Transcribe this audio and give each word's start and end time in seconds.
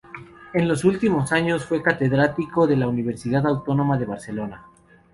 En 0.55 0.67
los 0.67 0.83
últimos 0.83 1.31
años 1.31 1.63
fue 1.63 1.83
catedrático 1.83 2.67
en 2.67 2.79
la 2.79 2.87
Universidad 2.87 3.45
Autónoma 3.45 3.99
de 3.99 4.05
Barcelona. 4.05 4.65